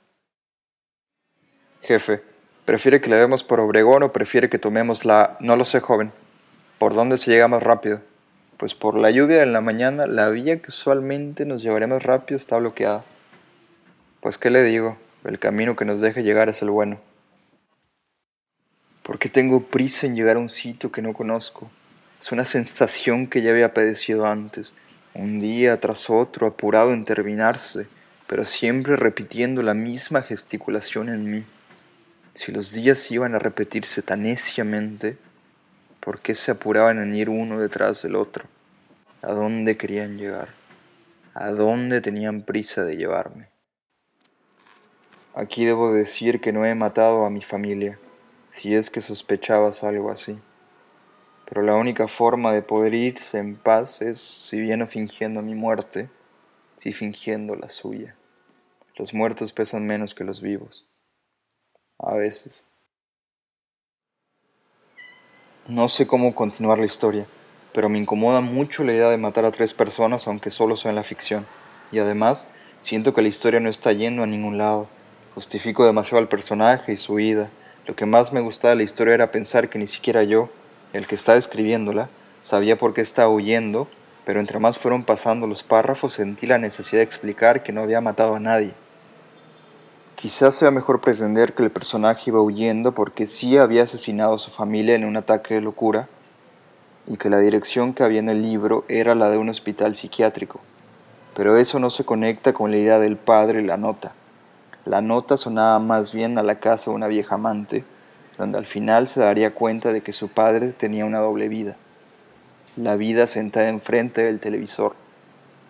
Jefe, 1.81 2.23
¿prefiere 2.67 3.01
que 3.01 3.09
le 3.09 3.17
demos 3.17 3.45
por 3.45 3.61
Obregón 3.61 4.03
o 4.03 4.13
prefiere 4.13 4.51
que 4.51 4.59
tomemos 4.59 5.07
la... 5.07 5.39
No 5.41 5.57
lo 5.57 5.65
sé, 5.65 5.81
joven. 5.81 6.13
¿Por 6.79 6.93
dónde 6.93 7.17
se 7.17 7.31
llega 7.31 7.49
más 7.49 7.63
rápido? 7.63 8.03
Pues 8.59 8.75
por 8.75 8.99
la 8.99 9.11
lluvia 9.11 9.39
de 9.39 9.47
la 9.47 9.63
mañana, 9.63 10.07
la 10.07 10.29
vía 10.29 10.61
que 10.61 10.69
usualmente 10.69 11.47
nos 11.47 11.63
llevaría 11.63 11.99
rápido 11.99 12.37
está 12.37 12.59
bloqueada. 12.59 13.07
Pues 14.21 14.37
qué 14.37 14.51
le 14.51 14.63
digo, 14.65 14.99
el 15.25 15.39
camino 15.39 15.75
que 15.75 15.87
nos 15.87 16.03
deje 16.03 16.23
llegar 16.23 16.51
es 16.51 16.61
el 16.61 16.69
bueno. 16.69 17.01
¿Por 19.03 19.19
qué 19.19 19.31
tengo 19.31 19.63
prisa 19.63 20.07
en 20.07 20.15
llegar 20.15 20.37
a 20.37 20.41
un 20.41 20.51
sitio 20.51 20.93
que 20.93 21.01
no 21.01 21.15
conozco? 21.15 21.71
Es 22.21 22.33
una 22.33 22.45
sensación 22.45 23.29
que 23.29 23.41
ya 23.41 23.53
había 23.53 23.73
padecido 23.73 24.27
antes, 24.27 24.75
un 25.15 25.39
día 25.39 25.79
tras 25.79 26.11
otro 26.11 26.47
apurado 26.47 26.93
en 26.93 27.05
terminarse, 27.05 27.87
pero 28.27 28.45
siempre 28.45 28.97
repitiendo 28.97 29.63
la 29.63 29.75
misma 29.75 30.23
gesticulación 30.23 31.09
en 31.09 31.31
mí. 31.31 31.45
Si 32.35 32.51
los 32.51 32.73
días 32.73 33.11
iban 33.13 33.35
a 33.35 33.39
repetirse 33.39 34.03
tan 34.03 34.25
neciamente, 34.25 35.17
¿por 36.01 36.21
qué 36.21 36.35
se 36.35 36.51
apuraban 36.51 36.99
en 36.99 37.15
ir 37.15 37.31
uno 37.31 37.61
detrás 37.61 38.03
del 38.03 38.17
otro? 38.17 38.47
¿A 39.23 39.33
dónde 39.33 39.77
querían 39.77 40.19
llegar? 40.19 40.49
¿A 41.33 41.51
dónde 41.51 42.01
tenían 42.01 42.43
prisa 42.43 42.85
de 42.85 42.97
llevarme? 42.97 43.49
Aquí 45.35 45.65
debo 45.65 45.93
decir 45.93 46.41
que 46.41 46.53
no 46.53 46.67
he 46.67 46.75
matado 46.75 47.25
a 47.25 47.31
mi 47.31 47.43
familia, 47.43 47.99
si 48.51 48.75
es 48.75 48.91
que 48.91 49.01
sospechabas 49.01 49.85
algo 49.85 50.11
así 50.11 50.39
pero 51.47 51.63
la 51.63 51.75
única 51.75 52.09
forma 52.09 52.53
de 52.53 52.63
poder 52.63 52.95
irse 52.95 53.39
en 53.39 53.57
paz 53.57 54.01
es, 54.01 54.19
si 54.21 54.61
bien 54.61 54.79
no 54.81 54.87
fingiendo 54.87 55.43
mi 55.43 55.55
muerte, 55.55 56.09
si 56.77 56.93
fingiendo 56.93 57.55
la 57.55 57.69
suya. 57.69 58.17
Los 58.97 59.13
muertos 59.13 59.53
pesan 59.53 59.87
menos 59.87 60.15
que 60.15 60.25
los 60.25 60.41
vivos. 60.41 60.87
A 61.99 62.15
veces. 62.15 62.69
No 65.67 65.89
sé 65.89 66.07
cómo 66.07 66.35
continuar 66.35 66.79
la 66.79 66.87
historia, 66.87 67.27
pero 67.73 67.89
me 67.89 67.99
incomoda 67.99 68.41
mucho 68.41 68.85
la 68.85 68.93
idea 68.93 69.09
de 69.09 69.17
matar 69.17 69.45
a 69.45 69.51
tres 69.51 69.75
personas 69.75 70.27
aunque 70.27 70.51
solo 70.51 70.77
sea 70.77 70.91
en 70.91 70.97
la 70.97 71.03
ficción. 71.03 71.47
Y 71.91 71.99
además, 71.99 72.47
siento 72.83 73.15
que 73.15 73.23
la 73.23 73.29
historia 73.29 73.61
no 73.61 73.69
está 73.69 73.93
yendo 73.93 74.23
a 74.23 74.27
ningún 74.27 74.59
lado. 74.59 74.89
Justifico 75.35 75.85
demasiado 75.85 76.19
al 76.19 76.29
personaje 76.29 76.93
y 76.93 76.97
su 76.97 77.15
vida. 77.15 77.51
Lo 77.87 77.97
que 77.97 78.07
más 78.07 78.33
me 78.33 78.41
gustaba 78.41 78.71
de 78.71 78.77
la 78.77 78.83
historia 78.83 79.15
era 79.15 79.31
pensar 79.31 79.69
que 79.69 79.79
ni 79.79 79.87
siquiera 79.87 80.23
yo, 80.23 80.49
el 80.95 81.07
que 81.07 81.15
estaba 81.15 81.37
escribiéndola 81.37 82.09
sabía 82.41 82.79
por 82.79 82.95
qué 82.95 83.03
estaba 83.03 83.29
huyendo 83.29 83.87
pero 84.25 84.41
entre 84.41 84.59
más 84.59 84.79
fueron 84.79 85.05
pasando 85.05 85.47
los 85.47 85.63
párrafos 85.63 86.15
sentí 86.15 86.47
la 86.47 86.59
necesidad 86.59 87.01
de 87.01 87.05
explicar 87.05 87.63
que 87.63 87.73
no 87.73 87.83
había 87.83 88.01
matado 88.01 88.37
a 88.37 88.41
nadie. 88.41 88.73
Quizás 90.17 90.55
sea 90.55 90.71
mejor 90.71 91.01
pretender 91.01 91.53
que 91.53 91.63
el 91.63 91.71
personaje 91.71 92.31
iba 92.31 92.41
huyendo 92.41 92.93
porque 92.93 93.27
sí 93.27 93.59
había 93.59 93.83
asesinado 93.83 94.35
a 94.35 94.39
su 94.39 94.51
familia 94.51 94.95
en 94.95 95.05
un 95.05 95.17
ataque 95.17 95.55
de 95.55 95.61
locura 95.61 96.09
y 97.07 97.19
que 97.19 97.29
la 97.29 97.39
dirección 97.39 97.93
que 97.93 98.03
había 98.03 98.21
en 98.21 98.31
el 98.31 98.41
libro 98.41 98.85
era 98.89 99.15
la 99.15 99.29
de 99.29 99.37
un 99.37 99.51
hospital 99.51 99.95
psiquiátrico. 99.95 100.61
Pero 101.37 101.59
eso 101.59 101.79
no 101.79 101.91
se 101.91 102.05
conecta 102.05 102.55
con 102.55 102.71
la 102.71 102.79
idea 102.79 102.99
del 102.99 103.17
padre 103.17 103.61
y 103.61 103.67
la 103.67 103.77
nota. 103.77 104.13
La 104.87 105.03
nota 105.03 105.37
sonaba 105.37 105.79
más 105.81 106.13
bien 106.13 106.39
a 106.39 106.43
la 106.43 106.55
casa 106.55 106.91
de 106.91 106.97
una 106.97 107.09
vieja 107.09 107.35
amante, 107.35 107.85
donde 108.39 108.59
al 108.59 108.67
final 108.67 109.09
se 109.09 109.21
daría 109.21 109.55
cuenta 109.55 109.93
de 109.93 110.03
que 110.03 110.13
su 110.13 110.29
padre 110.29 110.73
tenía 110.73 111.05
una 111.05 111.21
doble 111.21 111.49
vida. 111.49 111.77
La 112.77 112.97
vida 112.97 113.27
sentada 113.27 113.69
enfrente 113.69 114.25
del 114.25 114.41
televisor 114.41 114.95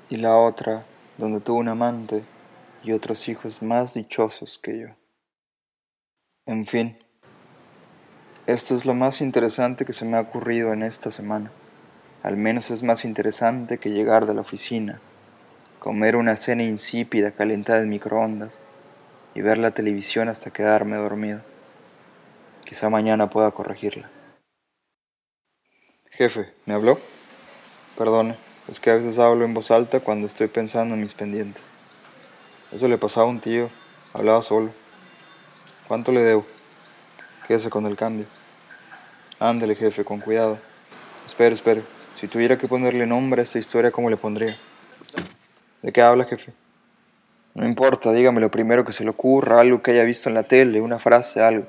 y 0.09 0.17
la 0.17 0.37
otra 0.37 0.85
donde 1.19 1.41
tuvo 1.41 1.59
un 1.59 1.69
amante 1.69 2.23
y 2.83 2.93
otros 2.93 3.29
hijos 3.29 3.63
más 3.63 3.95
dichosos 3.95 4.59
que 4.63 4.79
yo. 4.79 4.89
En 6.47 6.67
fin, 6.67 6.99
esto 8.47 8.75
es 8.75 8.85
lo 8.85 8.95
más 8.95 9.21
interesante 9.21 9.85
que 9.85 9.95
se 9.95 10.05
me 10.05 10.17
ha 10.17 10.21
ocurrido 10.21 10.73
en 10.73 10.83
esta 10.83 11.11
semana. 11.11 11.51
Al 12.23 12.37
menos 12.37 12.71
es 12.71 12.83
más 12.83 13.05
interesante 13.05 13.79
que 13.79 13.91
llegar 13.91 14.27
de 14.27 14.35
la 14.35 14.43
oficina, 14.43 15.01
comer 15.79 16.17
una 16.17 16.37
cena 16.37 16.63
insípida 16.63 17.31
calentada 17.31 17.83
en 17.83 17.91
microondas 17.91 18.59
y 19.35 19.41
ver 19.41 19.59
la 19.59 19.73
televisión 19.73 20.29
hasta 20.29 20.51
quedarme 20.51 20.97
dormido. 20.97 21.41
Quizá 22.65 22.89
mañana 22.89 23.29
pueda 23.29 23.51
corregirla. 23.51 24.11
Jefe, 26.11 26.53
¿me 26.65 26.75
habló? 26.75 26.99
Perdone, 27.99 28.39
es 28.69 28.81
que 28.81 28.91
a 28.91 28.95
veces 28.95 29.19
hablo 29.19 29.45
en 29.45 29.53
voz 29.53 29.71
alta 29.71 30.01
cuando 30.01 30.27
estoy 30.27 30.49
pensando 30.49 30.95
en 30.95 31.03
mis 31.03 31.13
pendientes. 31.13 31.73
Eso 32.73 32.89
le 32.89 32.99
pasaba 32.99 33.27
a 33.27 33.31
un 33.31 33.41
tío, 33.41 33.69
hablaba 34.13 34.41
solo. 34.41 34.73
¿Cuánto 35.87 36.13
le 36.13 36.23
debo? 36.23 36.47
Quédese 37.47 37.69
con 37.69 37.85
el 37.87 37.97
cambio. 37.97 38.27
Ándele, 39.39 39.75
jefe, 39.75 40.05
con 40.05 40.21
cuidado. 40.21 40.59
Espere, 41.27 41.53
espere. 41.53 41.83
Si 42.15 42.29
tuviera 42.29 42.57
que 42.57 42.69
ponerle 42.69 43.07
nombre 43.07 43.43
a 43.43 43.45
esta 43.45 43.59
historia, 43.59 43.91
¿cómo 43.91 44.09
le 44.09 44.17
pondría? 44.17 44.57
¿De 45.83 45.93
qué 45.93 46.01
habla, 46.01 46.25
jefe? 46.25 46.53
No 47.55 47.67
importa, 47.67 48.13
dígame 48.13 48.41
lo 48.41 48.51
primero 48.51 48.85
que 48.85 48.93
se 48.93 49.05
le 49.05 49.11
ocurra, 49.11 49.61
algo 49.61 49.83
que 49.83 49.91
haya 49.91 50.05
visto 50.05 50.29
en 50.29 50.35
la 50.35 50.45
tele, 50.45 50.81
una 50.81 50.99
frase, 50.99 51.43
algo. 51.43 51.67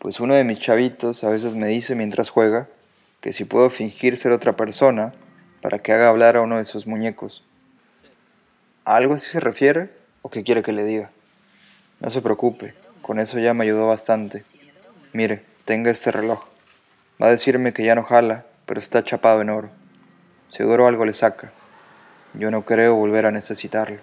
Pues 0.00 0.18
uno 0.18 0.32
de 0.32 0.44
mis 0.44 0.58
chavitos 0.58 1.24
a 1.24 1.28
veces 1.28 1.54
me 1.54 1.66
dice 1.66 1.94
mientras 1.94 2.30
juega 2.30 2.68
que 3.20 3.34
si 3.34 3.44
puedo 3.44 3.68
fingir 3.68 4.16
ser 4.16 4.32
otra 4.32 4.56
persona 4.56 5.12
para 5.60 5.78
que 5.78 5.92
haga 5.92 6.08
hablar 6.08 6.36
a 6.36 6.40
uno 6.40 6.56
de 6.56 6.64
sus 6.64 6.86
muñecos. 6.86 7.44
¿A 8.86 8.96
algo 8.96 9.12
así 9.12 9.28
se 9.28 9.40
refiere 9.40 9.90
o 10.22 10.30
qué 10.30 10.42
quiere 10.42 10.62
que 10.62 10.72
le 10.72 10.84
diga? 10.84 11.10
No 12.00 12.08
se 12.08 12.22
preocupe, 12.22 12.72
con 13.02 13.20
eso 13.20 13.38
ya 13.38 13.52
me 13.52 13.64
ayudó 13.64 13.88
bastante. 13.88 14.42
Mire, 15.12 15.44
tenga 15.66 15.90
este 15.90 16.10
reloj. 16.10 16.44
Va 17.22 17.26
a 17.26 17.30
decirme 17.30 17.74
que 17.74 17.84
ya 17.84 17.94
no 17.94 18.02
jala, 18.02 18.46
pero 18.64 18.80
está 18.80 19.04
chapado 19.04 19.42
en 19.42 19.50
oro. 19.50 19.68
Seguro 20.48 20.86
algo 20.86 21.04
le 21.04 21.12
saca. 21.12 21.52
Yo 22.32 22.50
no 22.50 22.64
creo 22.64 22.94
volver 22.94 23.26
a 23.26 23.32
necesitarlo. 23.32 23.98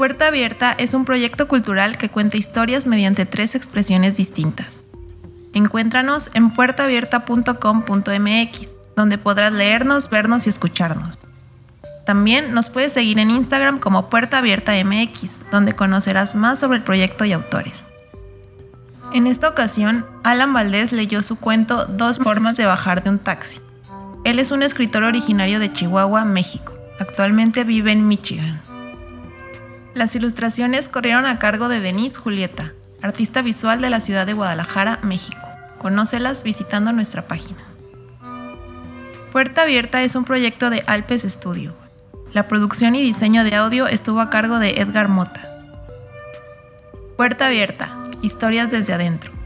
Puerta 0.00 0.28
Abierta 0.28 0.74
es 0.78 0.94
un 0.94 1.04
proyecto 1.04 1.46
cultural 1.46 1.98
que 1.98 2.08
cuenta 2.08 2.38
historias 2.38 2.86
mediante 2.86 3.26
tres 3.26 3.54
expresiones 3.54 4.16
distintas. 4.16 4.86
Encuéntranos 5.52 6.30
en 6.32 6.52
puertaabierta.com.mx, 6.52 8.76
donde 8.96 9.18
podrás 9.18 9.52
leernos, 9.52 10.08
vernos 10.08 10.46
y 10.46 10.48
escucharnos. 10.48 11.26
También 12.06 12.54
nos 12.54 12.70
puedes 12.70 12.94
seguir 12.94 13.18
en 13.18 13.30
Instagram 13.30 13.78
como 13.78 14.08
Puerta 14.08 14.38
Abierta 14.38 14.72
MX, 14.72 15.50
donde 15.50 15.74
conocerás 15.74 16.34
más 16.34 16.60
sobre 16.60 16.78
el 16.78 16.84
proyecto 16.84 17.26
y 17.26 17.34
autores. 17.34 17.88
En 19.12 19.26
esta 19.26 19.50
ocasión, 19.50 20.06
Alan 20.24 20.54
Valdés 20.54 20.92
leyó 20.92 21.22
su 21.22 21.38
cuento 21.38 21.84
Dos 21.84 22.20
formas 22.20 22.56
de 22.56 22.64
bajar 22.64 23.04
de 23.04 23.10
un 23.10 23.18
taxi. 23.18 23.60
Él 24.24 24.38
es 24.38 24.50
un 24.50 24.62
escritor 24.62 25.02
originario 25.02 25.60
de 25.60 25.70
Chihuahua, 25.70 26.24
México. 26.24 26.72
Actualmente 26.98 27.64
vive 27.64 27.92
en 27.92 28.08
Michigan. 28.08 28.62
Las 29.94 30.14
ilustraciones 30.14 30.88
corrieron 30.88 31.26
a 31.26 31.40
cargo 31.40 31.68
de 31.68 31.80
Denise 31.80 32.18
Julieta, 32.18 32.72
artista 33.02 33.42
visual 33.42 33.80
de 33.80 33.90
la 33.90 33.98
ciudad 33.98 34.24
de 34.24 34.34
Guadalajara, 34.34 35.00
México. 35.02 35.40
Conócelas 35.78 36.44
visitando 36.44 36.92
nuestra 36.92 37.26
página. 37.26 37.58
Puerta 39.32 39.62
Abierta 39.62 40.02
es 40.02 40.14
un 40.14 40.24
proyecto 40.24 40.70
de 40.70 40.84
Alpes 40.86 41.22
Studio. 41.22 41.74
La 42.32 42.46
producción 42.46 42.94
y 42.94 43.02
diseño 43.02 43.42
de 43.42 43.56
audio 43.56 43.88
estuvo 43.88 44.20
a 44.20 44.30
cargo 44.30 44.60
de 44.60 44.80
Edgar 44.80 45.08
Mota. 45.08 45.60
Puerta 47.16 47.46
Abierta, 47.46 47.98
historias 48.22 48.70
desde 48.70 48.92
adentro. 48.92 49.39